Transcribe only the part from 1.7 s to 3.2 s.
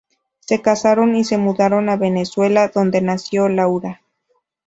a Venezuela, donde